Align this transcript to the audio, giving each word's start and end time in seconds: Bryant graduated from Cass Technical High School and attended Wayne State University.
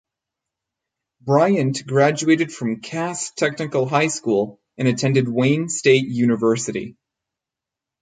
Bryant 1.21 1.85
graduated 1.85 2.51
from 2.51 2.81
Cass 2.81 3.29
Technical 3.37 3.87
High 3.87 4.07
School 4.07 4.59
and 4.75 4.87
attended 4.87 5.29
Wayne 5.29 5.69
State 5.69 6.07
University. 6.07 6.97